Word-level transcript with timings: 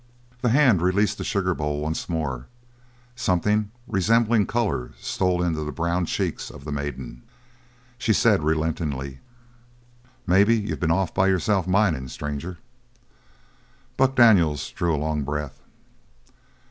The 0.41 0.49
hand 0.49 0.81
released 0.81 1.19
the 1.19 1.23
sugar 1.23 1.53
bowl 1.53 1.79
once 1.79 2.09
more; 2.09 2.47
something 3.15 3.69
resembling 3.87 4.47
colour 4.47 4.93
stole 4.99 5.43
into 5.43 5.63
the 5.63 5.71
brown 5.71 6.07
cheeks 6.07 6.49
of 6.49 6.65
the 6.65 6.71
maiden. 6.71 7.21
She 7.99 8.11
said, 8.11 8.41
relentingly: 8.41 9.19
"Maybe 10.25 10.57
you 10.57 10.75
been 10.75 10.89
off 10.89 11.13
by 11.13 11.27
yourse'f 11.27 11.67
mining, 11.67 12.07
stranger?" 12.07 12.57
Buck 13.95 14.15
Daniels 14.15 14.71
drew 14.71 14.95
a 14.95 14.97
long 14.97 15.21
breath. 15.21 15.61